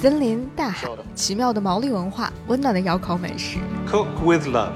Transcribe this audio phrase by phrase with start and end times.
[0.00, 3.58] 森林、大海、奇妙的毛利文化、温暖的窑烤美食。
[3.84, 4.70] Cook with love。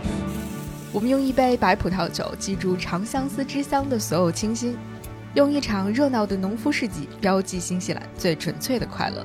[0.93, 4.77] 我们用一杯白葡萄酒记住长相思之乡的所有清新，
[5.35, 9.25] 用一场热闹的农夫市集标记新西兰最纯粹的快乐，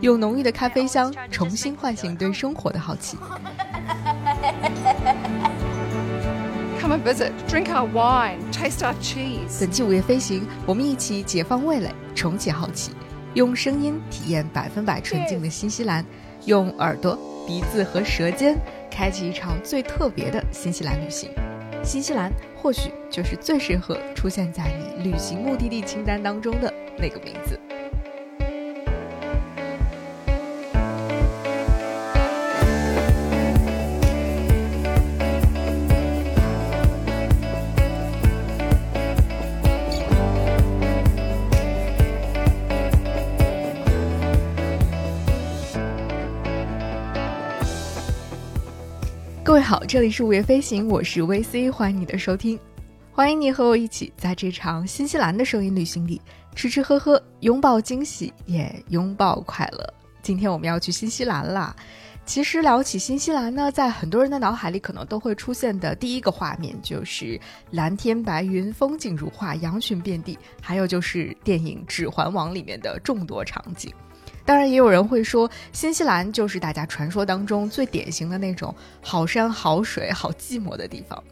[0.00, 3.18] 用浓郁的咖啡香重新唤醒对生活的好奇。
[6.80, 9.60] Come and visit, drink our wine, taste our cheese。
[9.60, 12.92] 本期午夜飞行，我们一起解放味蕾，重启好奇，
[13.34, 16.04] 用声音体验百分百纯净的新西兰，
[16.46, 17.16] 用耳朵、
[17.46, 18.56] 鼻子和舌尖
[18.90, 21.30] 开启一场最特别的新西兰旅行。
[21.82, 27.58] 新西兰或许就是最适合出现在你旅行目的地清单当中的那个名字。
[49.50, 52.56] 各位好，这里是午夜飞行，我是 VC，欢迎你的收听，
[53.10, 56.22] 欢迎你和我一起在这场新西兰的声音旅行里
[56.54, 59.94] 吃吃喝喝，拥抱惊喜，也拥抱快乐。
[60.22, 61.74] 今天我们要去新西兰啦。
[62.24, 67.38] 其实聊起新西兰呢，在很多人的脑海里可能都会出现的第一个画面就是
[67.72, 73.92] 蓝天白云、风景如画、羊群遍地，还有就是电影《指环王》里面的众多场景。
[74.50, 81.22] 当然，也有人会说，新西兰就是大家传说当中最典型的那种好山好水好寂寞的地方。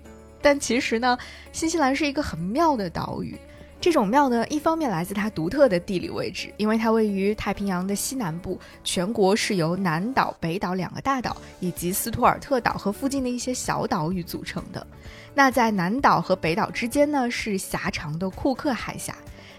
[0.41, 1.19] 但其实呢，
[1.51, 3.37] 新西兰是一个很妙的岛屿。
[3.81, 14.87] 这种妙呢，一方面来自它独特的地理位置，因为它位于太平洋的西南部，全国是由南岛、北岛两个大岛以及斯图尔特岛和附近的一些小岛屿组成的。
[15.35, 19.13] 那在南岛和北岛之间呢，是狭长的库克海峡。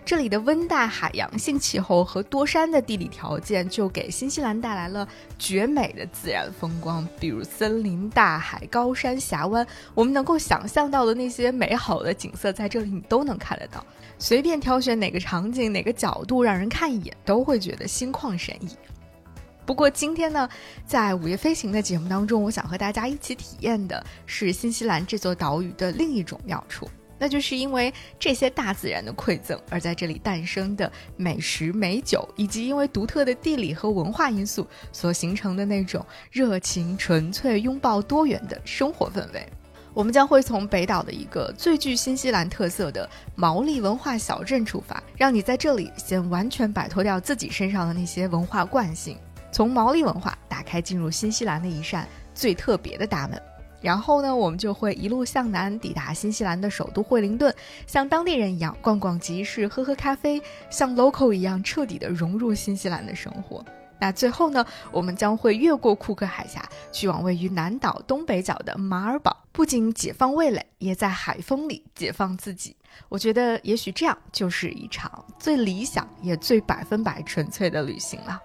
[0.10, 5.08] 这里的温带海洋性气候和多山的地理条件，就给新西兰带来了
[5.38, 9.64] 绝美的自然风光，比如森林、大海、高山峡湾，
[9.94, 13.86] 我们能够想象到的那些美好的景色，在这里你都能看得到。
[14.18, 18.70] 随便挑选哪个场景、哪个角度，让人看一眼都会觉得心旷神怡。
[19.64, 20.50] 不过今天呢，
[20.88, 26.90] 在午夜飞行的节目当中，我想和大家一起体验的是新西兰这座岛屿的另一种妙处。
[27.20, 39.46] 那就是因为这些大自然的馈赠而在这里诞生的美食美酒，以及因为独特的地理和文化因素所形成的那种热情、纯粹、拥抱多元的生活氛围。
[39.94, 49.18] 我们将会从北岛的一个最具新西兰特色的毛利文化小镇出发，让你在这里先完全摆脱掉自己身上的那些文化惯性，
[49.52, 53.42] 从毛利文化打开进入新西兰的一扇最特别的大门。
[53.82, 57.54] 然后呢，我们就会一路向南，抵达新西兰的首都惠灵顿，
[57.88, 63.64] 像当地人一样逛逛集市，喝喝咖啡，像 local 一样彻底的融入新西兰的生活。
[64.02, 72.76] 那最后呢，我们将会越过库克海峡，去往位于南岛东北角的马尔堡，不仅解放味蕾，也在海风里解放自己。
[73.10, 78.40] 我觉得，也许这样就是一场最理想也最百分百纯粹的旅行了。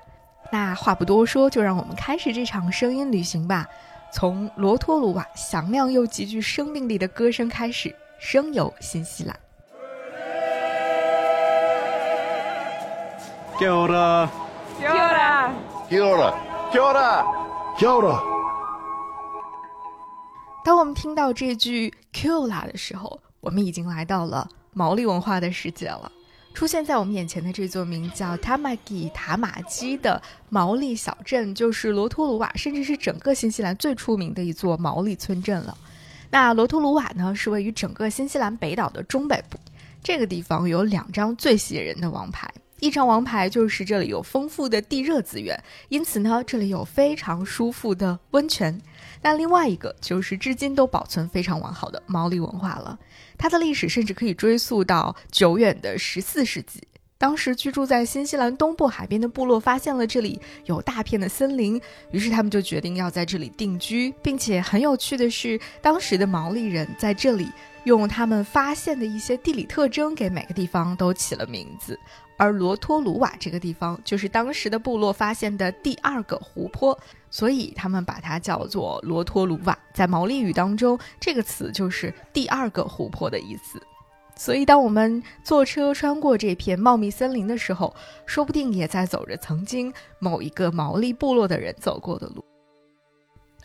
[0.51, 3.65] 那话不多说，就让我们开始这场声音旅行吧。
[4.15, 9.37] 从罗托鲁瓦响亮又极具生命力的歌声开始，声游新西兰。
[13.59, 14.29] Kia ora.
[14.79, 15.51] Kia ora.
[15.89, 16.33] Kia ora.
[16.71, 17.25] Kia ora.
[17.77, 18.23] Kia ora.
[20.65, 26.13] 当我们听到这句 “Kula” 的时候，我们已经来到了毛利文化的世界了。
[26.55, 35.77] 出现在我们眼前的这座名叫 Tamaki 塔马基的毛利小镇，就是罗托鲁瓦，甚至是整个新西兰最出名的一座毛利村镇了。
[36.31, 39.59] 那罗托鲁瓦呢，是位于整个新西兰北岛的中北部。
[40.01, 42.49] 这个地方有两张最吸引人的王牌，
[42.79, 48.81] 一张王牌就是这里有丰富的地热资源，因此呢，这里有非常舒服的温泉。
[49.25, 52.99] 那另外一个就是至今都保存非常完好的毛利文化了。
[53.39, 56.87] 它的历史甚至可以追溯到久远的十四世纪。
[57.17, 61.81] 当时居住在新西兰东部海边的部落发现了这里有大片的森林，
[62.11, 67.49] 于是他们就决定要在这里定居，并且很有趣的是，当时的毛利人在这里
[67.85, 71.99] 用他们发现的一些地理特征给每个地方都起了名字。
[72.37, 76.99] 而罗托鲁瓦这个地方就是当时的部落发现的第二个湖泊，
[77.35, 79.77] 所以他们把它叫做罗托鲁瓦。
[79.93, 83.83] 在毛利语当中，这个词就是第二个湖泊的意思。
[84.37, 87.93] 所以，当我们坐车穿过这片茂密森林的时候，
[88.25, 92.45] 说不定也在走着曾经某一个毛利部落的人走过的路。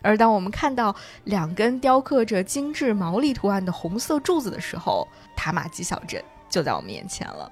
[0.02, 5.06] 而当我们看到两根雕刻着精致毛利图案的红色柱子的时候，
[5.36, 7.48] 塔马基小镇就在我们眼前了。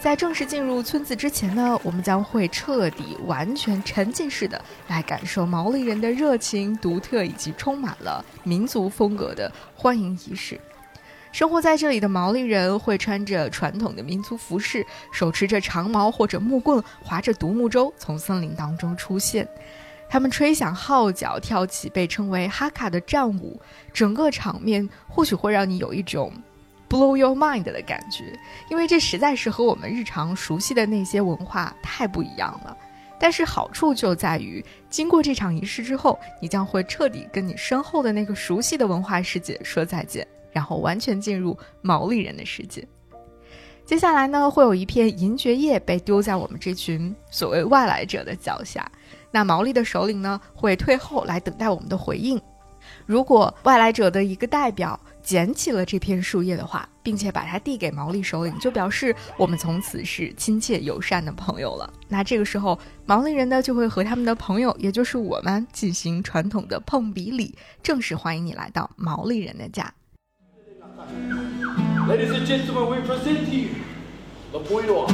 [0.00, 10.58] 在正式进入村子之前呢，我们将会彻底、完全沉浸式的来感受毛利人的热情、独特以及充满了民族风格的欢迎仪式。
[11.32, 19.46] 生活在这里的毛利人会穿着传统的民族服饰，手持着长矛或者木棍，划着独木舟从森林当中出现。
[20.08, 23.60] 他们吹响号角，跳起被称为哈卡的战舞，
[23.92, 26.32] 整个场面或许会让你有一种。
[26.88, 28.38] Blow your mind 的感觉，
[28.70, 32.76] 因为这实在是和我们日常熟悉的那些文化太不一样了。
[33.20, 42.86] 但是好处就在于，经过这场仪式之后，你将会彻底跟你身后的那个熟悉的文化世界说再见，然后完全进入毛利人的世界。
[43.84, 48.88] 接下来呢，会有一片银蕨叶被丢在我们这群所谓外来者的脚下，
[49.32, 52.40] 那毛利的首领呢，会退后来等待我们的回应。
[53.04, 61.92] 如果外来者的一个代表捡起了这片树叶的话，并且把它递给毛利首领，就表示我们从此是亲切友善的朋友了。
[62.08, 69.92] 那这个时候，毛利人呢就会和他们的朋友，也就是我们进行传统的碰鼻礼，正式欢迎你来到毛利人的家。
[72.08, 73.68] Ladies and gentlemen, we present to you
[74.50, 75.06] the Puyo.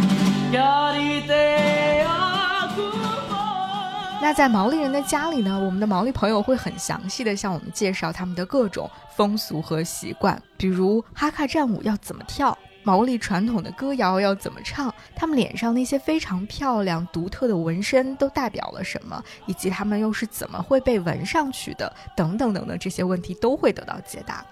[4.23, 24.43] 那在毛利人的家里呢，我们的毛利朋友会很详细的向我们介绍他们的各种风俗和习惯，比如哈卡战舞要怎么跳，毛利传统的歌谣要怎么唱，他们脸上那些非常漂亮、独特的纹身都代表了什么，以及他们又是怎么会被纹上去的，等等等等，这些问题都会得到解答。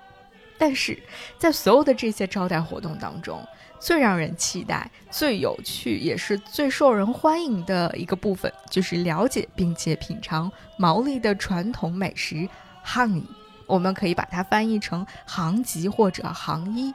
[0.58, 0.96] 但是
[1.38, 3.42] 在所有的这些招待活动当中，
[3.82, 12.48] 最让人期待、最有趣，也是最受人欢迎的一个部分，就是了解并且品尝毛利的传统美食——
[12.80, 13.26] 汉衣。
[13.66, 16.94] 我们可以把它翻译成“杭吉”或者“杭衣”。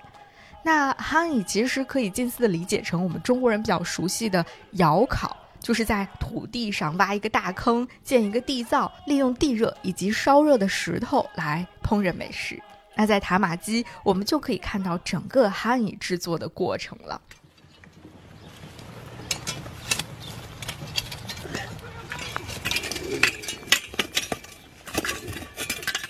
[0.63, 12.57] 那汉衣其实可以近似的理解成我们中国人比较熟悉的窑烤，就是在土地上挖一个大坑，建一个地灶，利用地热以及烧热的石头来烹饪美食。
[12.97, 17.21] 那在塔马基，我们就可以看到整个哈尼制作的过程了。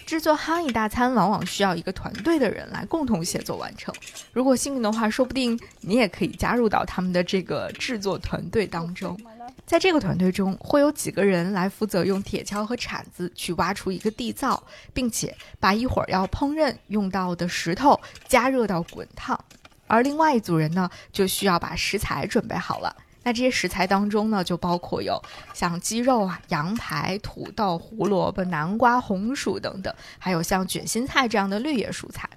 [0.05, 3.93] 制作哈尼大餐往往需要一个团队的人来共同协作完成。
[4.31, 9.19] 如果幸运的话，说不定你也可以加入到他们的这个制作团队当中。
[9.67, 17.99] 在这个团队中，会有几个人来负责用铁锹和铲子去挖出一个地灶，并且把一会儿要烹饪用到的石头
[18.29, 19.37] 加热到滚烫。
[19.85, 22.95] 而另外一组人呢，就需要把食材准备好了。
[23.23, 25.21] 那这些食材当中呢，就包括有
[25.53, 32.29] 像鸡肉啊、羊排、土豆、胡萝卜、南瓜、红薯等等，还有像卷心菜这样的绿叶蔬菜。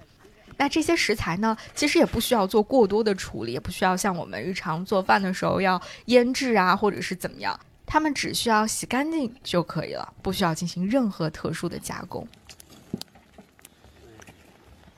[0.61, 12.27] 那这些食材呢，其实也不需要做过多的处理，也不需要像我们日常做饭的时候要腌制啊，或者是怎么样，他们只需要洗干净就可以了，不需要进行任何特殊的加工。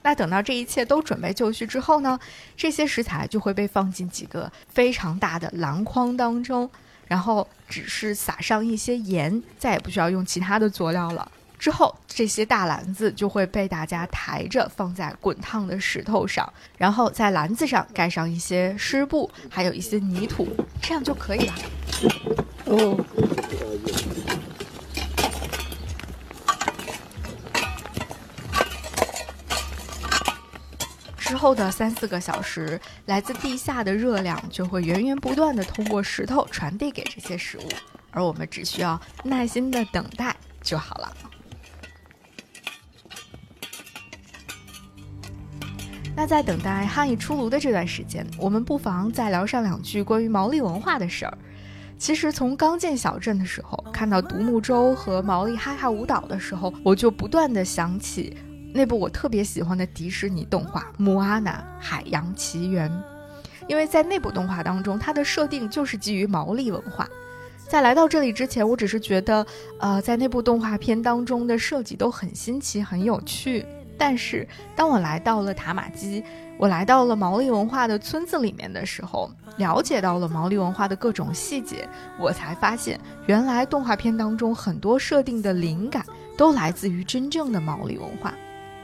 [0.02, 2.20] 那等到这一切都准备就绪之后呢，
[2.58, 6.70] 这些食材就会被放进几个非常大的篮筐当中，
[7.08, 11.32] 然后只是撒上一些盐，再也不需要用其他的佐料了。
[11.64, 20.46] 之后，这些大篮子就会被大家抬着放在滚烫的石头上，然后在篮子上盖上一些湿布，还有一些泥土，
[20.82, 21.54] 这样就可以了。
[22.66, 23.00] 哦。
[31.16, 37.70] 之后的三四个小时，来自地下的热量就会源源不断的通过石头传递给这些食物，
[38.12, 41.10] 而我们只需要耐心的等待就好了。
[46.16, 51.38] 那在等待汉译出炉的这段时间，我们不妨再聊上两句关于毛利文化的事儿。
[51.98, 58.38] 其实从刚建小镇的时候，看到独木舟和毛利哈卡舞蹈的时候，我就不断的想起
[58.74, 62.90] 那部我特别喜欢的迪士尼动画《穆阿娜：海洋奇缘》，
[63.68, 67.08] 因为在那部动画当中，它的设定就是基于毛利文化。
[67.68, 69.46] 在来到这里之前，我只是觉得，
[69.80, 73.66] 呃，在那部动画片当中的设计都很新奇、很有趣。
[74.06, 74.46] 但是，
[74.76, 76.22] 当我来到了塔马基，
[76.58, 81.88] 我来到了毛利文化的村子里面的时候，了解到了毛利文化的各种细节，
[82.20, 86.06] 我才发现，原来动画片当中很多设定的灵感
[86.36, 88.34] 都来自于真正的毛利文化。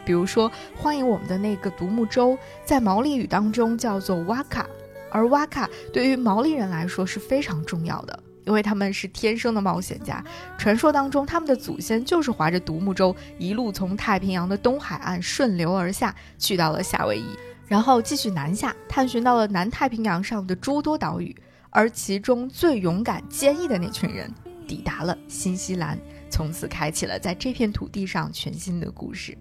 [0.05, 4.65] 比如说，欢迎我们的那个独木舟，在毛利语当中叫做哇卡，
[5.11, 8.17] 而哇卡对于毛利人来说是非常重要的。
[8.45, 10.23] 因为他们是天生的冒险家，
[10.57, 17.25] 传说当中他们的祖先就是划着独木舟，一路从太平洋的东海岸顺流而下，去到了夏威夷，
[17.67, 21.35] 然后继续南下，探寻到了南太平洋上的诸多岛屿，
[21.69, 24.33] 而其中最勇敢、坚毅的那群人
[24.67, 29.37] 抵达了新西兰，从此开启了在这片土地上全新的故事。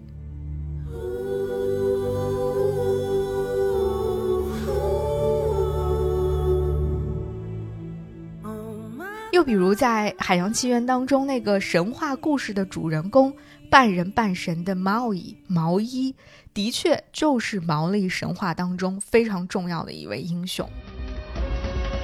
[9.31, 13.31] 又比如在《海洋奇缘》当中，那个神话故事的主人公，
[13.69, 16.15] 半人半神的毛衣，毛衣
[16.51, 20.67] 的确就是毛利神话当中非常重要的一位英雄。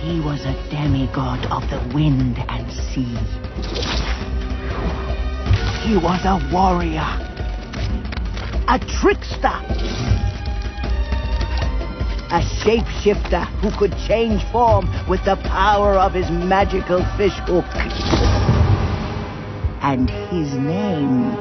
[0.04, 3.18] He was a demigod of the wind and sea.
[5.84, 7.10] He was a warrior,
[8.68, 9.52] a trickster,
[12.30, 17.66] a shapeshifter who could change form with the power of his magical fish hook.
[19.82, 21.32] And his name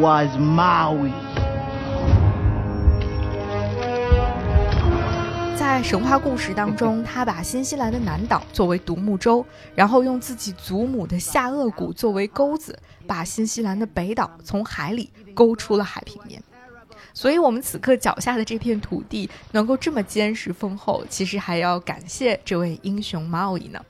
[0.00, 1.12] was Maui.
[5.56, 9.44] 在神话故事当中，他把新西兰的南岛作为独木舟，
[9.74, 16.42] 然后用自己祖母的下颚骨作为钩子，把新西兰的北岛从海里勾出了海平面。
[17.14, 23.80] 所以，我们此刻脚下的这片土地能够这么坚实丰厚，其实还要感谢这位英雄毛伊呢。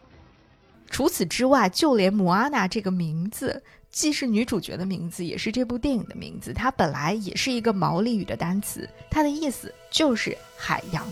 [0.91, 6.53] 除此之外，就连姆阿娜这个名字，既是女主角的名字，也是这部电影的名字。
[6.53, 11.05] 它本来也是一个毛利语的单词，它的意思就是海洋。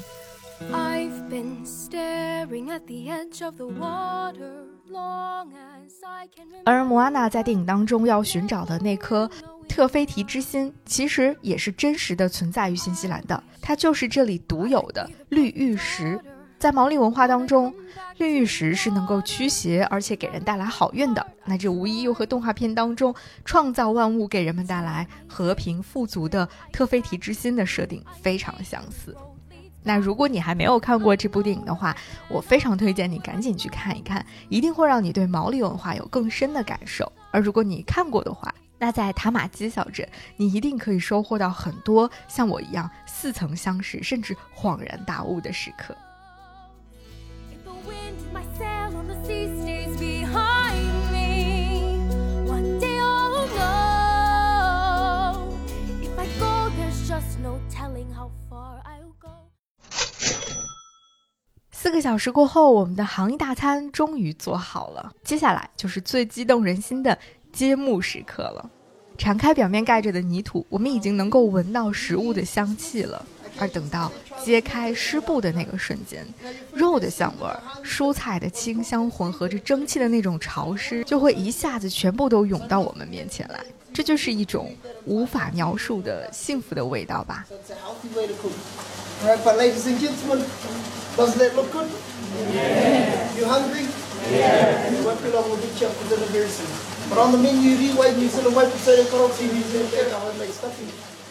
[0.71, 4.72] I've been staring at the edge of the water
[6.65, 9.29] 而莫阿娜在电影当中要寻找的那颗
[9.69, 16.21] 特菲提之心，其实也是真实的存在于新西兰的，它就是这里独有的绿玉石。
[16.59, 17.75] 在毛利文化当中，
[18.19, 21.27] 绿玉石是能够驱邪，而且给人带来好运的。
[21.45, 23.13] 那这无疑又和动画片当中
[23.45, 29.17] 创造万物、给人们带来和平富足的特菲提之心的设定非常相似。
[29.83, 31.97] 那如果你还没有看过这部电影的话，
[32.29, 37.11] 我非常推荐你赶紧去看一看，一定会让你对毛利文化有更深的感受。
[37.31, 45.97] 而如果你看过的话，那在塔马基小镇，你一定可以收获到很多像我一样似曾相识，甚至恍然大悟的时刻。
[61.83, 67.19] 四个小时过后，我们的行业大餐终于做好了，接下来就是最激动人心的
[67.53, 68.71] 揭幕时刻了。
[69.19, 73.27] 铲开表面盖着的泥土，我们已经能够闻到食物的香气了。
[73.59, 74.13] 而等到
[74.45, 76.25] 揭开湿布的那个瞬间，
[76.73, 83.59] 肉的香味儿、蔬菜的清香混合着蒸汽的那种潮湿，就会一下子全部都涌到我们面前来。
[83.93, 84.73] 这就是一种
[85.05, 87.45] 无法描述的幸福的味道吧。
[87.51, 87.73] It's
[91.17, 91.89] doesn't it look good?
[92.53, 93.37] Yeah.
[93.37, 93.87] You hungry?
[94.31, 94.91] Yeah.
[94.91, 96.67] You won't be long, we'll get you up for dinner very soon.
[97.11, 100.11] But on the menu, you wait, New Zealand wait, so they've got on TV, they've
[100.11, 100.89] got homemade stuffing.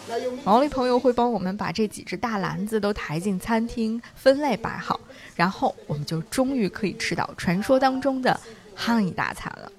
[0.08, 5.00] Now you'll meet 毛利朋友会帮我们把这几只大篮子都抬进餐厅，分类摆好，
[5.34, 8.38] 然后我们就终于可以吃到传说当中的
[8.74, 9.72] 汉语大餐了。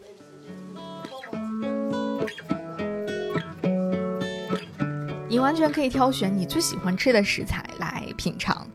[5.30, 8.68] 你完全可以挑选你最喜欢吃的食材来品尝，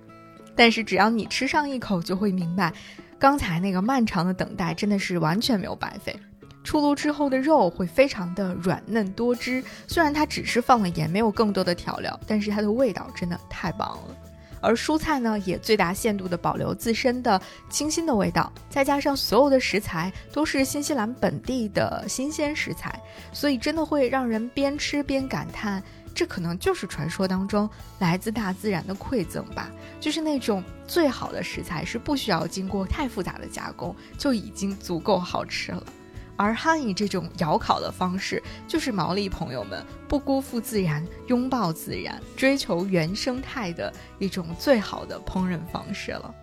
[0.58, 2.72] 但是只要你吃上一口，就会明白，
[3.16, 6.18] 刚才那个漫长的等待真的是完全没有白费。
[6.64, 14.16] 出炉之后的肉会非常的软嫩多汁，虽然它只是放了盐，没有更多的调料，但是它的味道真的太棒了。
[14.60, 23.00] 而蔬菜呢，也最大限度地保留自身的清新的味道，再加上所有的食材都是新西兰本地的新鲜食材，
[23.32, 25.80] 所以真的会让人边吃边感叹，
[26.18, 27.70] 这可能就是传说当中
[28.00, 29.70] 来自大自然的馈赠吧。
[30.00, 35.84] 就是那种最好的食材是不需要经过太复杂的加工，就已经足够好吃了。
[36.36, 46.34] 而汉语这种窑烤的方式，就是毛利朋友们不辜负自然、拥抱自然、追求原生态的一种最好的烹饪方式了。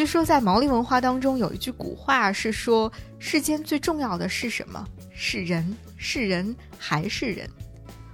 [0.00, 2.90] 据说在毛利文化当中有一句古话是说
[3.20, 4.82] ：“世间最重要的是什么？
[5.12, 7.46] 是人，是人，还是人。”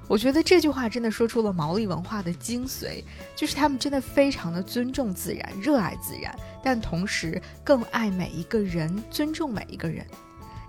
[0.09, 3.05] 我觉得这句话真的说出了毛利文化的精髓，
[3.37, 10.05] 就是他们真的非常的尊重自然，热爱自然，但同时更爱每一个人，尊重每一个人。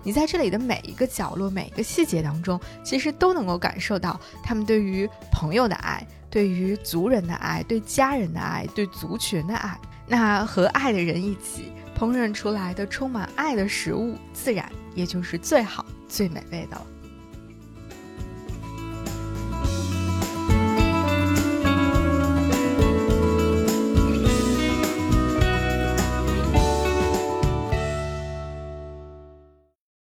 [0.04, 9.76] 你在这里的每一个角落、每一个细节当中，其实都能够感受到他们对于朋友的爱，对于族人的爱，对家人的爱，对族群的爱。
[10.10, 16.86] 那和爱的人一起烹饪出来的充满爱的食物，自然也就是最好、最美味的了。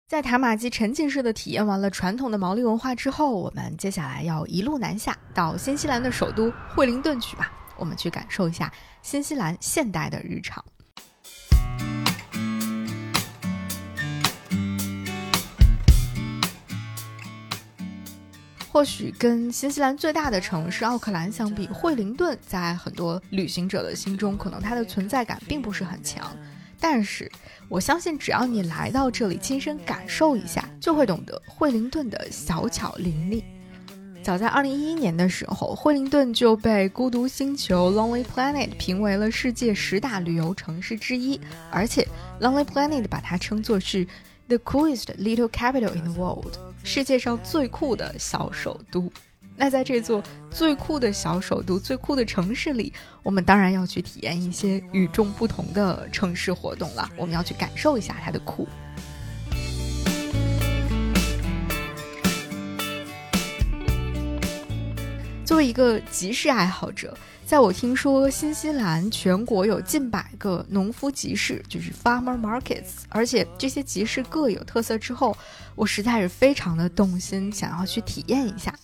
[0.08, 7.50] 在塔马基沉浸式的体验完了传统的毛利文化之后，我们接下来要一路南下到新西兰的首都惠灵顿去吧。
[7.76, 10.64] 我们去感受一下新西兰现代的日常。
[18.72, 26.36] 或许跟新西兰最大的城市奥克兰相比，惠灵顿在很多旅行者的心中，可能它的存在感并不是很强。
[26.78, 27.32] 但是，
[27.70, 33.55] 我相信只要你来到这里，亲身感受一下，就会懂得惠灵顿的小巧伶俐。
[34.26, 41.40] 早在2011年的时候，惠灵顿就被《孤独星球》（Lonely Planet） 评为了世界十大旅游城市之一，
[41.70, 42.04] 而且
[42.40, 44.04] Lonely Planet 把它称作是
[44.48, 49.08] “the coolest little capital in the world”，世界上最酷的小首都。
[49.54, 52.92] 那在这座最酷的小首都、最酷的城市里，
[53.22, 57.08] 我们当然要去体验一些与众不同的城市活动了。
[57.16, 58.66] 我们要去感受一下它的酷。
[65.46, 75.38] 作为一个集市爱好者，在我听说新西兰全国有近百个农夫集市，就是 farmer markets，而且这些集市各有特色之后，
[75.76, 78.76] 我实在是非常的动心，想要去体验一下。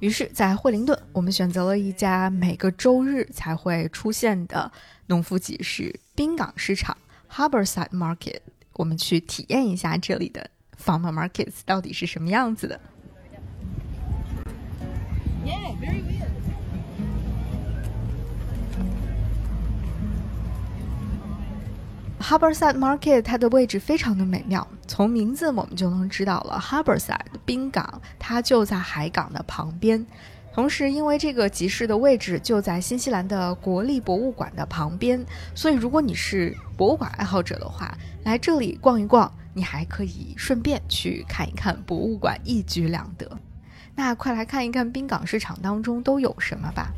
[0.00, 4.68] 于是，在惠灵顿，我们选择了一家每个周日才会出现的
[5.06, 6.96] 农夫集市——滨港市场
[7.32, 8.40] （Harborside Market）。
[8.72, 10.50] 我们去体验一下这里的
[10.84, 12.80] farmer markets 到底是什么样子的。
[22.20, 26.60] Harborside Market 它的位置非常的美妙，从名字我们就能知道了。
[26.62, 30.04] Harborside 滨港，它就在海港的旁边。
[30.52, 43.38] 同时，因为这个集市的位置就在新西兰的国立博物馆的旁边，所以如果你是博物馆爱好者的话，来这里逛一逛，你还可以顺便去看一看博物馆，一举两得。
[43.98, 46.92] 那快来看一看冰港市场当中都有什么吧。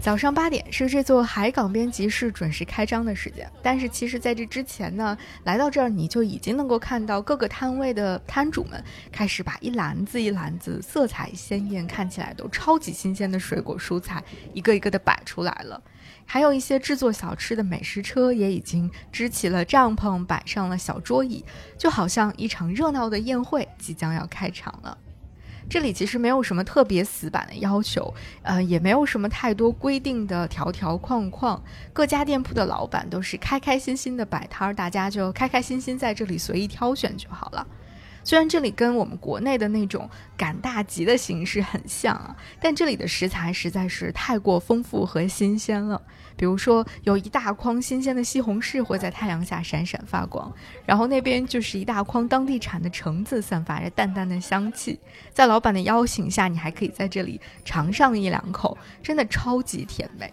[0.00, 8.82] 早上八点是这座海港边集市准时开张的时间，但是其实在这之前呢，来到这儿你就已经能够看到各个摊位的摊主们
[9.12, 14.22] 开始把一篮子一篮子色彩鲜艳、看起来都超级新鲜的水果蔬菜
[14.54, 15.82] 一个一个的摆出来了，
[16.24, 21.44] 还有一些制作小吃的美食车也已经支起了帐篷，摆上了小桌椅，
[21.76, 24.96] 就好像一场热闹的宴会即将要开场了。
[25.70, 31.62] 这里其实没有什么特别死板的要求，呃，也没有什么太多规定的条条框框。
[31.92, 37.66] 各家店铺的老板都是开开心心的摆摊儿，大家就开开心心在这里随意挑选就好了。
[38.28, 45.98] 虽然这里跟我们国内的那种赶大集的形式很像啊，但这里的食材实在是太过丰富和新鲜了。
[46.36, 50.52] 比如说，有一大筐新鲜的西红柿会在太阳下闪闪发光，
[50.84, 55.00] 然后那边就是一大筐当地产的橙子，散发着淡淡的香气。
[55.32, 60.30] 在老板的邀请下，你还可以在这里尝上一两口，真的超级甜美。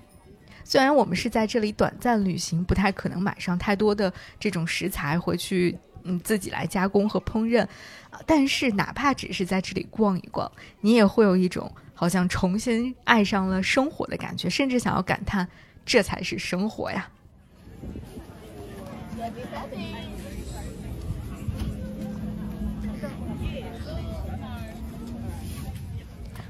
[0.65, 5.79] 虽然我们是在这里短暂旅行，不太可能买上太多的这种食材回去。
[6.05, 7.63] 嗯，自己来加工和烹饪，
[8.11, 10.49] 啊，但是哪怕只是在这里逛一逛，
[10.81, 15.47] 你也会有一种好像重新爱上了生活的感觉，甚至想要感叹，
[15.85, 17.09] 这才是生活呀。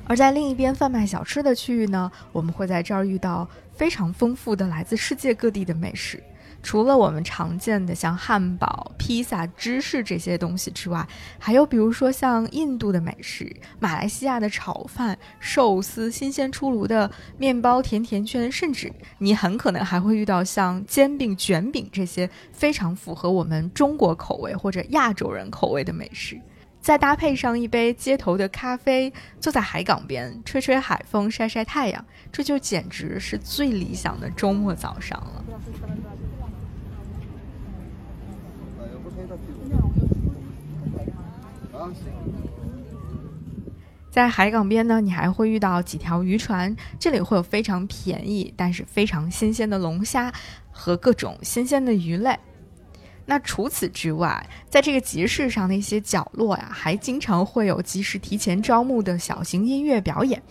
[0.08, 6.22] 而在另一边贩卖小吃的区域呢，我们会在这儿遇到非常丰富的来自世界各地的美食。
[6.66, 26.42] 除了我们常见的像汉堡、披萨、芝士这些东西之外，还有比如说像印度的美食、马来西亚的炒饭、寿司、新鲜出炉的面包、甜甜圈，甚至你很可能还会遇到像煎饼、卷饼这些非常符合我们中国口味或者亚洲人口味的美食。
[26.82, 35.44] 再搭配上一杯街头的咖啡，坐在海港边吹吹海风、晒晒太阳，这就简直是最理想的周末早上了。
[44.12, 50.34] 在海港边呢，你还会遇到几条渔船，这里会有非常便宜但是非常新鲜的龙虾
[50.72, 52.38] 和各种新鲜的鱼类。
[53.26, 60.42] 那除此之外，在这个集市上的一些角落呀，还经常会有及时提前招募的小型音乐表演。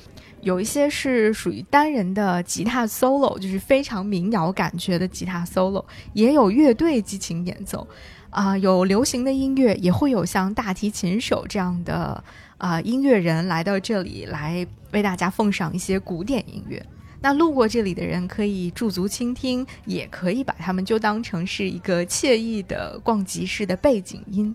[0.44, 7.86] 有一些是属于单人的吉他 solo，就是非常民谣感觉的吉他 solo，也有乐队激情演奏，
[8.28, 12.22] 啊、有流行的音乐，也会有像大提琴手这样的
[12.58, 16.84] 啊、音乐人来到这里来为大家奉上一些古典音乐。
[17.20, 24.54] 那路过这里的人可以驻足倾听，也可以把他们就当成是一个惬意的逛集市的背景音。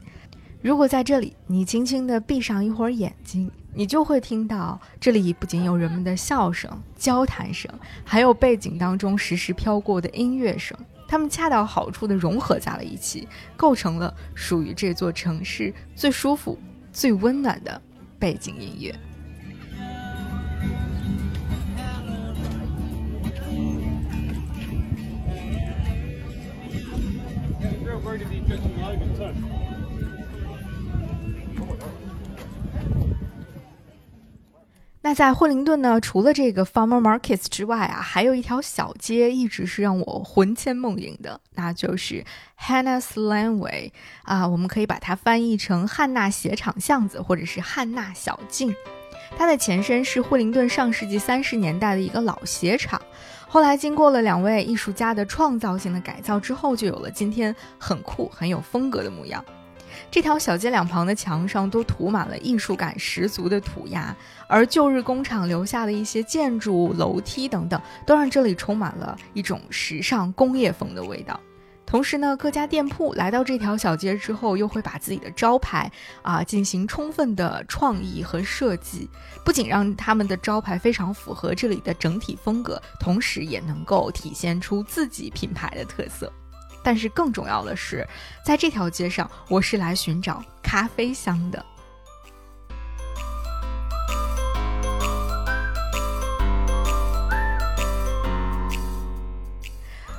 [0.61, 7.71] 如果在这里，你轻轻地闭上一会儿眼睛，你就会听到这里不仅有人们的笑声、交谈声，
[8.03, 16.59] 还有背景当中时时飘过的音乐声，它们恰到好处地融合在了一起，构成了属于这座城市最舒服、
[16.91, 17.81] 最温暖的
[18.19, 18.93] 背景音乐。
[35.01, 42.25] 那在惠灵顿呢，除了这个 Farmer Markets 之外啊，还有一条小街一直是让我魂牵梦萦的，那就是
[42.59, 43.91] Hannah's Laneway
[44.23, 48.75] 啊，我们可以把它翻译成汉娜鞋厂巷子，或者是汉娜小径。
[49.37, 53.01] 它的前身是惠灵顿上世纪三十年代的一个老鞋厂，
[53.47, 59.43] 后来经过了两位艺术家的创造性的改造之后，就有了今天很酷、很有风格的模样。
[60.11, 64.15] 这条小街两旁的墙上都涂满了艺术感十足的涂鸦，
[64.47, 71.39] 而旧日工厂留下的一些建筑、楼梯等等，都让这里充满了一种时尚工业风的味道。
[71.85, 79.09] 同时呢，各家店铺来到这条小街之后，又会把自己的招牌啊进行充分的创意和设计，
[79.43, 86.31] 不仅让他们的招牌非常符合这里的整体风格，同时也能够体现出自己品牌的特色。
[86.83, 88.07] 但是更重要的是，
[88.43, 91.65] 在这条街上，我是来寻找咖啡香的。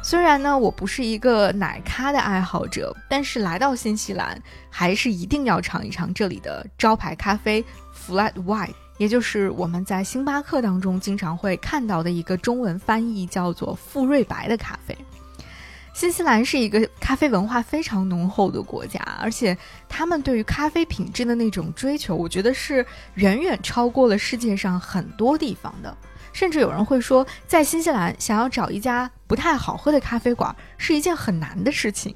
[0.03, 14.99] 虽然呢，我不是一个奶咖的爱好者，但是来到新西兰，还是一定要尝一尝这里的招牌咖啡 Flat White，也就是我们在星巴克当中经常会看到的一个中文翻译叫做馥芮白的咖啡。
[15.93, 19.57] 新西兰是一个咖啡文化非常浓厚的国家，而且
[19.89, 25.95] 他们对于咖啡品质的那种追求，我觉得是远远超过了世界上很多地方的。
[26.33, 32.15] 甚至有人会说，在新西兰想要找一家不太好喝的咖啡馆是一件很难的事情。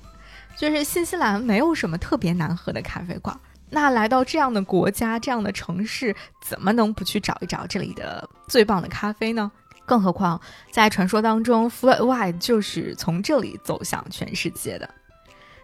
[0.56, 3.36] 就是新西兰没有什么特别难喝的咖啡馆，
[3.70, 9.50] 那来到这样的国家、这样的城市，怎么能不去找一找这里的最棒的咖啡呢？
[9.84, 14.88] 更何况，在传说当中，Flat White 就是从这里走向全世界的。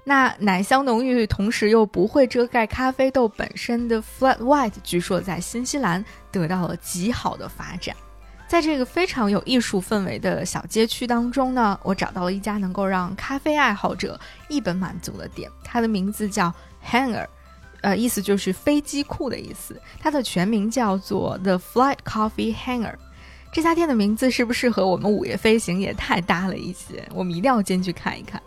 [0.04, 7.94] 那奶香浓郁，同时又不会遮盖咖啡豆本身的 Flat White，据说在新西兰得到了极好的发展。
[8.48, 16.52] 在这个非常有艺术氛围的小街区当中呢，我找到了一家能够让咖啡爱好者一本满足的店，它的名字叫
[16.84, 17.26] Hangar，
[17.82, 19.80] 呃，意思就是飞机库的意思。
[20.00, 22.94] 它的全名叫做 The Flight Coffee Hangar。
[23.52, 27.06] 这家店的名字是不是和我们午夜飞行也太搭了一些？
[27.12, 28.40] 我们一定要进去看一看。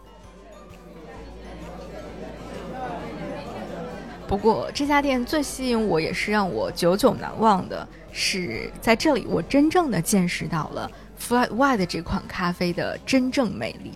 [4.26, 10.90] 不过这家店最吸引我，也是让我久久难忘的，是在这里我真正的见识到了
[11.20, 13.92] Flat White 这款咖啡的真正魅力。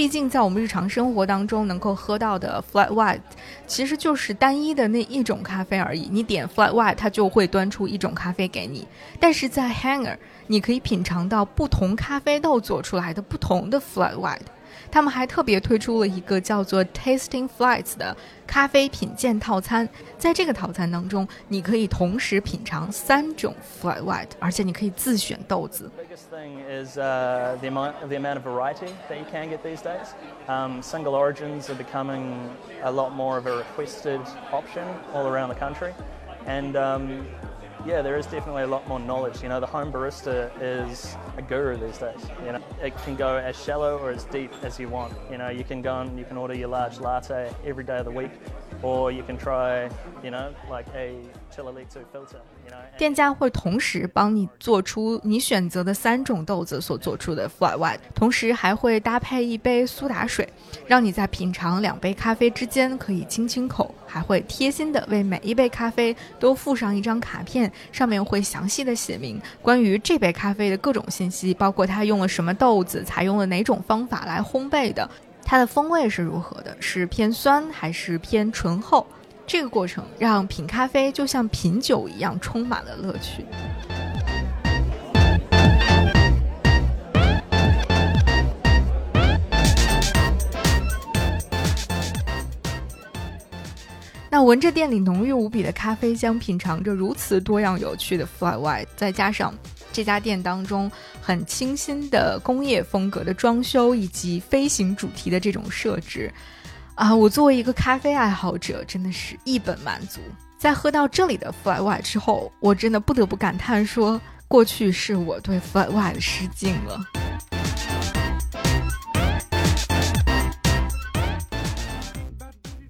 [0.00, 3.20] 毕竟在我们日常生活当中能够喝到的 Flat White，
[3.66, 6.08] 其实就是单一的那一种咖啡而已。
[6.10, 8.88] 你点 Flat White，它就会端出一种咖啡给你。
[9.20, 14.38] 但是在 Hanger，你可以品尝到不同咖啡豆做出来的不同的 Flat White。
[14.91, 18.15] 他们还特别推出了一个叫做 Tasting Flights 的
[18.47, 25.91] 咖啡品鉴套餐，在这个套餐当中，你可以同时品尝三种 Flat White，而且你可以自选豆子。
[25.97, 29.81] biggest thing is uh, the, amount, the amount of variety that you can get these
[29.81, 30.13] days.
[30.47, 32.49] Um, single origins are becoming
[32.83, 35.93] a lot more of a requested option all around the country.
[36.45, 37.25] And um,
[37.86, 39.42] yeah, there is definitely a lot more knowledge.
[39.42, 42.20] You know, the home barista is a guru these days.
[42.44, 45.14] You know, it can go as shallow or as deep as you want.
[45.30, 48.04] You know, you can go and you can order your large latte every day of
[48.04, 48.32] the week,
[48.82, 49.90] or you can try,
[50.22, 51.22] you know, like a
[52.96, 60.48] 店家会同时帮你做出你选择的三种豆子所做出的 flat white，同时还会搭配一杯苏打水，
[60.86, 75.08] 让你在品尝两杯咖啡之间可以轻轻口，还会贴心的为每一杯咖啡都附上一张卡片，上面会详细的写明关于这杯咖啡的各种信息，包括它用了什么豆子，采用了哪种方法来烘焙的。
[75.42, 76.76] 它的风味是如何的？
[76.80, 79.04] 是偏酸还是偏醇厚？
[79.52, 83.44] 这个过程让品咖啡就像品酒一样，充满了乐趣。
[94.30, 99.52] 那闻着店里浓郁无比的咖啡香，品尝着如此多样有趣的 Fly White，再加上
[99.92, 100.88] 这家店当中
[101.20, 106.32] 很清新的工业风格的装修以及飞行主题的这种设置，
[107.00, 110.20] 啊，我作为一个咖啡爱好者，真的是一本满足。
[110.58, 117.00] 在喝到这里的 Fly White 之后，我真的不得不感叹说，过去是我对 Fly White 失敬了。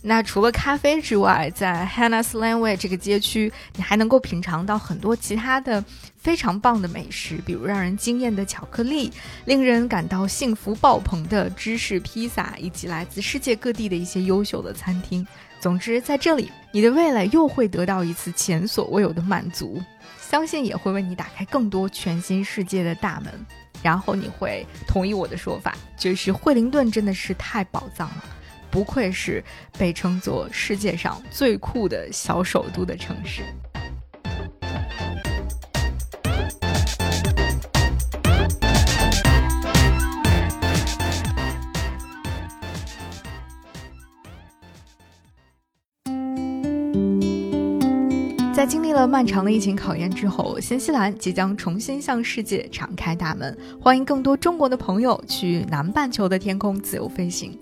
[0.02, 5.84] 那除了咖啡之外，在 Hannah's Laneway 这个街区，你还能够品尝到很多其他的
[6.16, 9.12] 非常棒的美食，比如让人惊艳的巧克力，
[9.44, 15.26] 令人感到幸福爆棚的芝士披萨，以及来自世界各地的一些优秀的餐厅。
[15.60, 19.82] 总之，在这里，你的味蕾又会得到一次前所未有的满足，
[20.18, 23.30] 相信也会为你打开更多全新世界的大门。
[23.82, 28.24] 然后你会同意我的说法，就是惠灵顿真的是太宝藏了。
[28.70, 29.42] 不愧是
[29.78, 33.42] 被称作世界上最酷的小首都的城市。
[48.52, 57.58] 在经历了漫长的疫情考验之后，新西兰即将重新向世界敞开大门，欢迎更多中国的朋友去南半球的天空自由飞行。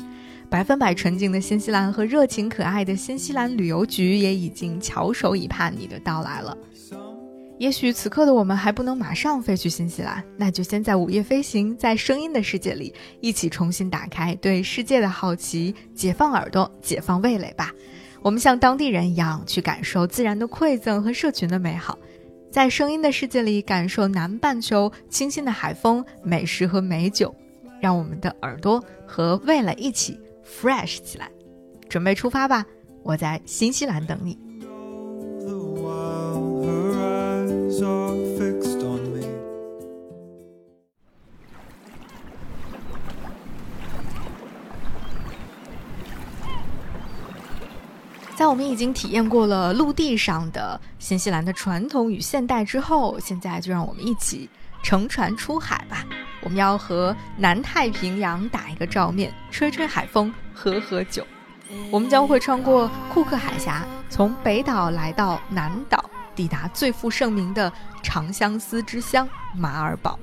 [0.51, 6.57] 百分百纯净的新西兰和热情可爱的新西兰旅游局也已经翘首以盼你的到来了。
[7.59, 17.73] 也许此刻的我们还不能马上飞去新西兰，那就先在午夜飞行，在声音的世界里一起重新打开对世界的好奇，解放耳朵，解放味蕾吧。
[18.23, 21.99] 我们像当地人一样去感受自然的馈赠和社群的美好，
[22.51, 27.35] 在声音的世界里感受南半球清新的海风、美食和美酒，
[27.81, 30.17] 让我们的耳朵和味蕾一起
[30.49, 31.31] fresh 起来。
[31.89, 32.65] 准备出发吧，
[33.03, 34.39] 我在新西兰等你。
[48.37, 54.49] 在我们已经体验过了陆地上的新西兰的传统与现代之后，现在就让我们一起
[54.81, 56.07] 乘船出海吧。
[56.49, 61.23] 我们要和南太平洋打一个照面，吹吹海风，喝喝酒。
[61.91, 66.03] 我们将会穿过库克海峡，从北岛来到南岛，
[66.35, 67.71] 抵达最负盛名的
[68.03, 70.19] 长相思之乡马尔堡。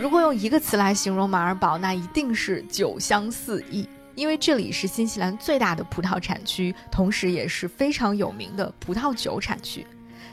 [0.00, 3.86] 如果用一个词来形容马尔堡，那一定是酒香四溢。
[4.14, 9.86] 因为这里是新西兰最大的葡萄产区，同时也是非常有名的葡萄酒产区。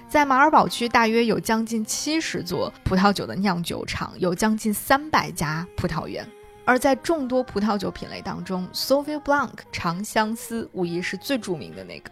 [0.10, 6.28] 在马尔堡区，大约有将近七十座葡萄酒的酿酒厂，有将近三百家葡萄园。
[6.66, 12.12] 而在众多葡萄酒品类当中，Sauvignon Blanc 长相思无疑是最著名的那个。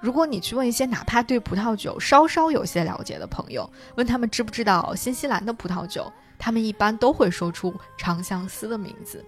[0.00, 9.24] 如果你去问一些哪怕对葡萄酒稍稍有些了解的朋友，问他们知不知道新西兰的葡萄酒，他们一般都会说出长相思的名字。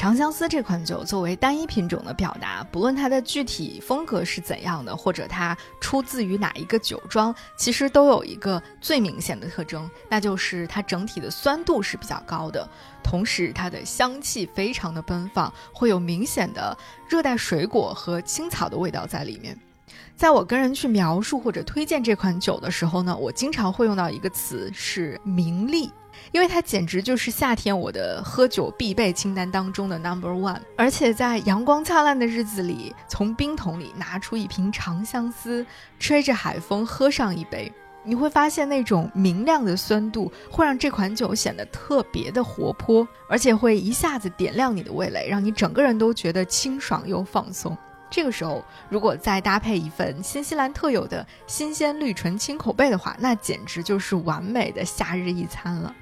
[0.00, 12.66] 长相思这款酒作为单一品种的表达，不论它的具体风格是怎样的，或者它出自于哪一个酒庄，其实都有一个最明显的特征，那就是它整体的酸度是比较高的，
[13.02, 16.74] 同时它的香气非常的奔放，会有明显的
[17.06, 19.54] 热带水果和青草的味道在里面。
[20.16, 25.90] 在我跟人去描述或者推荐这款酒的时候呢，我经常会用到一个词是明丽。
[26.32, 35.64] 因为它简直就是夏天我的喝酒必备清单当中的 number one，而且在阳光灿烂的日子里，从冰桶里拿出一瓶长相思，
[35.98, 47.76] 吹着海风喝上一杯，你会发现那种明亮的酸度会让这款酒显得特别的活泼，而且会一下子点亮你的味蕾，让你整个人都觉得清爽又放松。
[48.10, 55.94] 这个时候，如果再搭配一份新西兰特有的新鲜绿醇青口贝的话，那简直就是完美的夏日一餐了。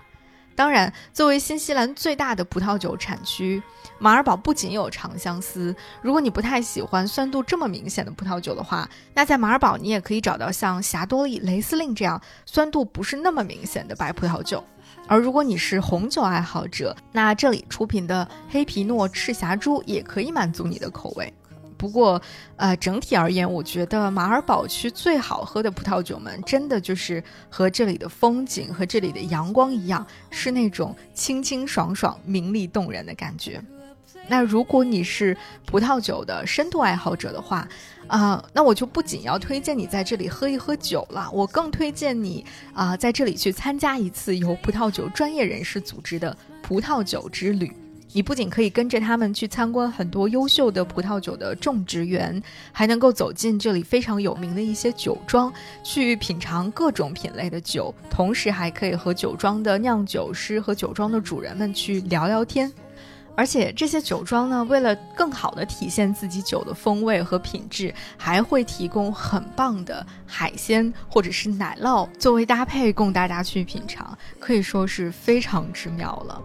[0.57, 3.63] 当然，作为新西兰最大的葡萄酒产区，
[4.01, 5.73] 马尔堡不仅有长相思。
[6.03, 14.65] 如果你不太喜欢酸度这么明显的葡萄酒的话，那在马尔堡你也可以找到像霞多丽、雷司令这样酸度不是那么明显的白葡萄酒。
[15.07, 21.33] 而如果你是红酒爱好者，那这里出品的黑皮诺赤霞珠也可以满足你的口味。
[21.79, 22.21] 不过，
[22.57, 33.63] 呃，整体而言，我觉得马尔堡区最好喝的葡萄酒们，真的就是和这里的风景和这里的阳光一样，是那种清清爽爽、明丽动人的感觉。
[34.31, 37.67] 那如果你是葡萄酒的深度爱好者的话，
[38.09, 47.73] 啊、那我就不仅要推荐你在这里喝一喝酒了，我更推荐你啊、在这里去参加一次由葡萄酒专业人士组织的葡萄酒之旅。
[48.13, 52.43] 你不仅可以跟着他们去参观很多优秀的葡萄酒的种植园，
[52.73, 55.53] 还能够走进这里非常有名的一些酒庄，
[55.85, 62.73] 去品尝各种品类的酒，同时还可以和酒庄的酿酒师和酒庄的主人们去聊聊天。
[63.37, 76.43] 而且这些酒庄呢，为了更好的体现自己酒的风味和品质，还会提供很棒的海鲜或者是奶酪作为搭配供大家去品尝，可以说是非常之妙了。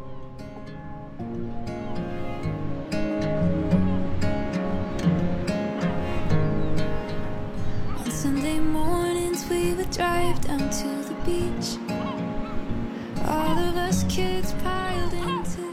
[10.46, 11.78] Down to the beach.
[13.26, 15.64] All of us kids piled into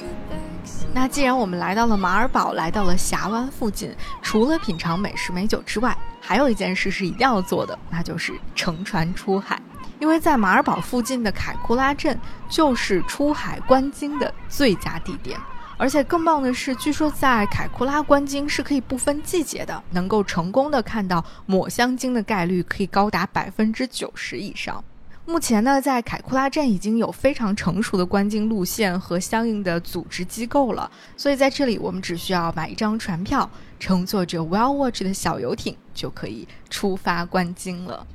[0.93, 9.61] 那既然我们来到了马尔堡，来到了峡湾附近，除了品尝美食美酒之外，还有一件事是一定要做的，那就是乘船出海。
[10.01, 15.39] 因为在马尔堡附近的凯库拉镇就是出海观鲸的最佳地点，
[15.81, 24.85] 而且更棒的是，据说在凯库拉观鲸是可以不分季节的，能够成功的看到抹香鲸的概率可以高达百分之九十以上。
[25.25, 38.07] 目前呢，在凯库拉镇已经有非常成熟的观鲸路线和相应的组织机构了，所以在这里我们只需要买一张船票，乘坐着 Well Watch 的小游艇就可以出发观鲸了。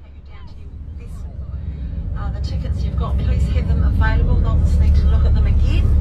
[2.15, 4.39] Uh, the tickets you've got, please have them available.
[4.39, 5.94] They'll just need to look at them again.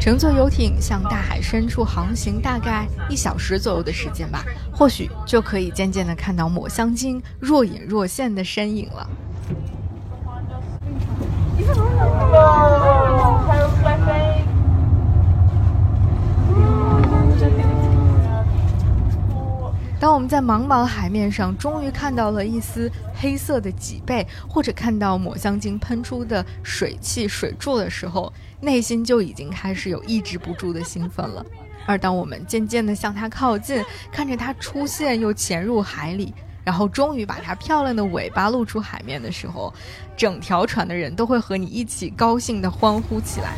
[0.00, 9.08] 乘坐游艇向大海深处航行，大概一小时左右的时间吧，或许就可以渐渐的看到抹香鲸若隐若现的身影了。
[20.06, 31.44] 当我们在茫茫海面上终于看到了一丝黑色的脊背，或者看到抹香鲸喷出的水汽、水柱的时候，内心就已经开始有抑制不住的兴奋了。
[31.86, 39.74] 而当我们渐渐地向它靠近，看着它出现又潜入海里，然后终于把它漂亮的尾巴露出海面的时候，
[40.16, 43.52] 整条船的人都会和你一起高兴地欢呼起来。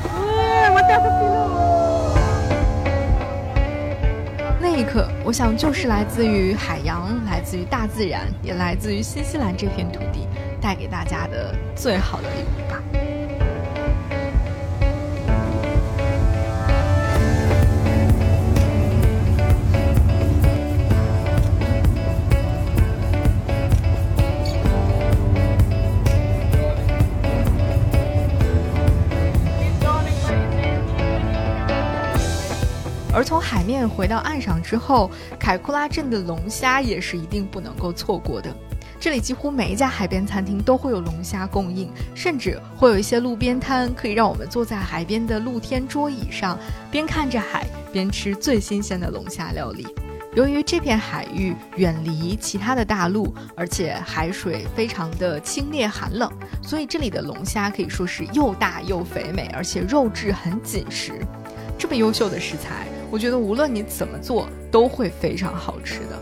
[4.79, 10.29] 一刻，我想就是来自于海洋，来自于大自然，也来自于新西兰这片土地
[10.61, 12.81] 带给大家的最好的礼物吧。
[33.19, 38.49] 而从海面回到岸上之后，凯库拉镇的龙虾也是一定不能够错过的。
[39.01, 46.57] 这里几乎每一家海边餐厅都会有龙虾供应，甚至会有一些路边摊，可以让我们坐在海边的露天桌椅上，
[46.93, 49.85] 边看着海边吃最新鲜的龙虾料理。
[50.37, 56.31] 由于这片海域远离其他的大陆，而且海水非常的清冽寒冷，
[56.63, 61.15] 所以这里的龙虾可以说是又大又肥美，而且肉质很紧实。
[61.77, 66.19] 这么优秀的食材，我觉得无论你怎么做都会非常好吃的。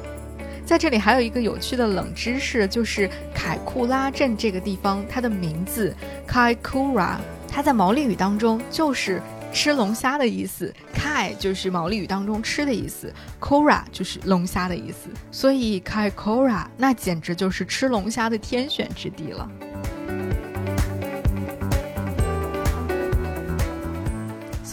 [0.64, 5.94] 在这里还有一个有趣的冷知识，就是凯库拉镇这个地方，它的名字
[6.28, 7.16] Kaikoura，
[7.48, 9.22] 它在毛利语当中就是
[9.52, 19.48] 吃龙虾的意思，Kai 就是毛利语当中吃的意思，Kora 就是龙虾的意思，所以 Kaikoura 那简直就是吃龙虾的天选之地了。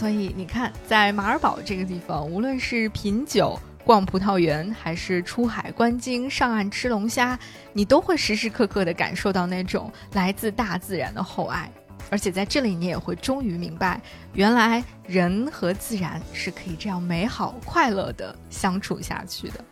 [0.04, 7.38] 所以你看，在马尔堡这个地方，无论是品酒、逛葡萄园，还是出海观鲸、上岸吃龙虾，
[7.72, 11.72] 你都会时时刻刻的感受到那种来自大自然的厚爱。
[12.10, 13.98] 而且在这里，你也会终于明白，
[14.34, 19.64] 原来人和自然是可以这样美好、快乐的相处下去的。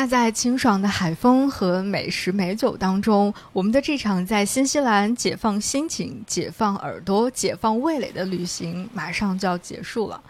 [0.00, 10.22] 那在清爽的海风和美食美酒当中，我们的这场在新西兰解放心情、解放耳朵、解放味蕾的旅行马上就要结束了。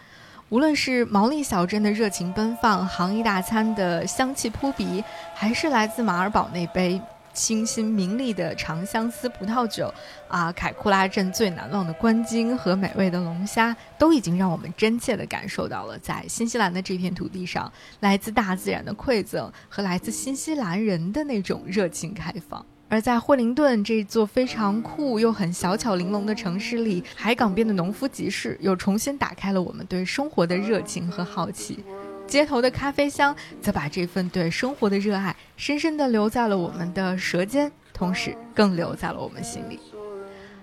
[0.49, 5.03] 无论是毛利小镇的热情奔放、杭一大餐的香气扑鼻，
[5.35, 6.99] 还是来自马尔堡那杯
[7.33, 9.93] 清新明丽的长相思葡萄酒，
[10.27, 17.71] 啊，凯库拉镇最难忘的观鲸和美味的龙虾，都已经让我们真切地感受到了在新西兰的这片土地上，
[18.01, 22.65] 来自大自然的馈赠和来自新西兰人的那种热情开放。
[22.91, 31.83] 而在惠灵顿这座非常酷又很小巧玲珑的城市里，海港边的农夫集市又重新打开了我们对生活的热情和好奇。
[32.29, 39.79] 街头的咖啡香则把这份对生活的热爱深深地留在了我们的舌尖，同时更留在了我们心里。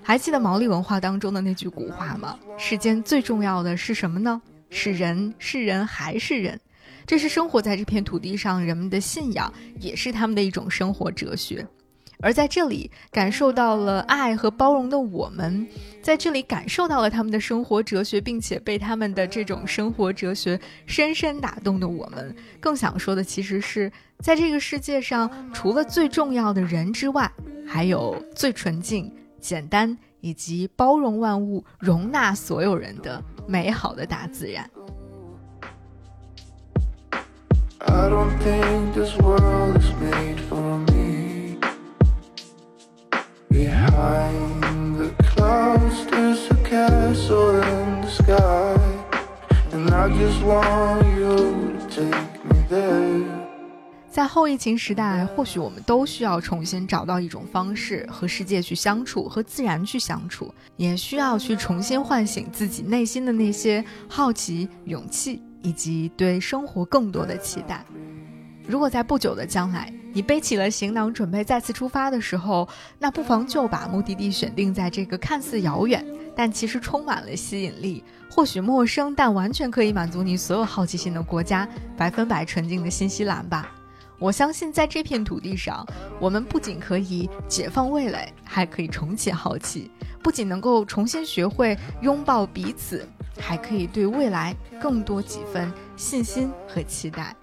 [0.01, 2.39] 还记得毛利文化当中的那句古话吗？
[2.57, 4.41] 世间最重要的是什么呢？
[4.71, 6.59] 是人，是人还是人？
[7.05, 11.67] 这是生活在这片土地上人们的信仰，也是他们的一种生活哲学。
[12.21, 15.67] 而在这里感受到了爱和包容的我们，
[16.01, 27.31] 在这里感受到了他们的生活哲学，并且被他们的这种生活哲学深深打动的我们，更想说的其实是，在这个世界上，除了最重要的人之外，
[27.67, 34.69] 还有最纯净、简单以及包容万物、容纳所有人的美好的大自然。
[37.79, 40.86] I don't think this world is made for
[43.97, 48.76] Behind the clouds, there's a castle in the sky.
[49.72, 53.24] And I just want you to take me there.
[54.11, 67.82] 在后疫情时代，或许我们都需要重新找到一种方式和世界去相处，和自然去相处，也需要去重新唤醒自己内心的那些好奇、勇气以及对生活更多的期待。
[68.68, 72.67] 如果在不久的将来，你背起了行囊准备再次出发的时候，
[72.99, 76.03] 那不妨就把目的地选定在这个看似遥远，
[76.35, 83.71] 但其实充满了吸引力，或许陌生，但完全可以满足你所有好奇心的国家——百分百纯净的新西兰吧。
[84.19, 85.87] 我相信，在这片土地上，
[86.19, 89.91] 我们不仅可以解放味蕾，还可以重启好奇；
[90.23, 93.07] 不仅能够重新学会拥抱彼此，
[93.39, 97.37] 还可以对未来更多几分信心和期待。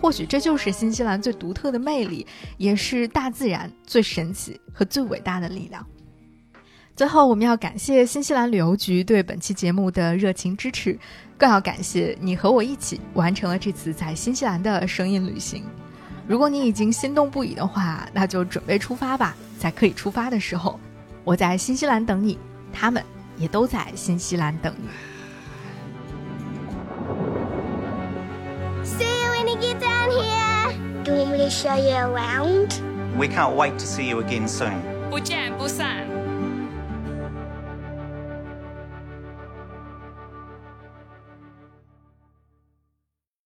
[0.00, 2.26] 或许这就是新西兰最独特的魅力，
[2.56, 5.84] 也是大自然最神奇和最伟大的力量。
[6.94, 10.98] 最后，我们要感谢新西兰旅游局对本期节目的热情支持，
[11.36, 15.62] 更要感谢你和我一起完成了这次在新西兰的声音旅行。
[16.26, 20.78] 如果你已经心动不已的话，那就准备出发吧，在可以出发的时候，
[21.22, 22.36] 我在新西兰等你，
[22.72, 23.02] 他们
[23.36, 24.88] 也都在新西兰等你。
[29.37, 31.03] See you when you get down here.
[31.03, 32.81] Do you want me to show you around?
[33.15, 34.81] We can't wait to see you again soon.
[35.11, 36.16] 不见不散。